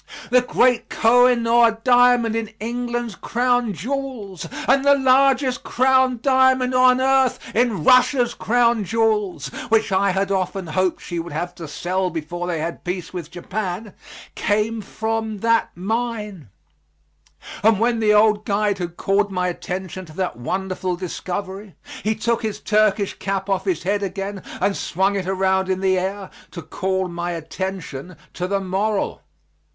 The 0.31 0.41
great 0.41 0.89
Kohinoor 0.89 1.83
diamond 1.83 2.35
in 2.35 2.47
England's 2.59 3.13
crown 3.13 3.71
jewels 3.71 4.47
and 4.67 4.83
the 4.83 4.95
largest 4.97 5.61
crown 5.61 6.19
diamond 6.23 6.73
on 6.73 6.99
earth 6.99 7.37
in 7.55 7.83
Russia's 7.83 8.33
crown 8.33 8.83
jewels, 8.83 9.49
which 9.69 9.91
I 9.91 10.09
had 10.09 10.31
often 10.31 10.65
hoped 10.65 11.03
she 11.03 11.19
would 11.19 11.33
have 11.33 11.53
to 11.53 11.67
sell 11.67 12.09
before 12.09 12.47
they 12.47 12.57
had 12.59 12.83
peace 12.83 13.13
with 13.13 13.29
Japan, 13.29 13.93
came 14.33 14.81
from 14.81 15.41
that 15.41 15.69
mine, 15.75 16.49
and 17.61 17.79
when 17.79 17.99
the 17.99 18.11
old 18.11 18.43
guide 18.43 18.79
had 18.79 18.97
called 18.97 19.31
my 19.31 19.49
attention 19.49 20.05
to 20.05 20.13
that 20.13 20.35
wonderful 20.35 20.95
discovery 20.95 21.75
he 22.03 22.15
took 22.15 22.41
his 22.41 22.59
Turkish 22.59 23.13
cap 23.19 23.51
off 23.51 23.65
his 23.65 23.83
head 23.83 24.01
again 24.01 24.41
and 24.59 24.75
swung 24.75 25.15
it 25.15 25.27
around 25.27 25.69
in 25.69 25.79
the 25.79 25.99
air 25.99 26.31
to 26.49 26.63
call 26.63 27.07
my 27.07 27.33
attention 27.33 28.17
to 28.33 28.47
the 28.47 28.59
moral. 28.59 29.21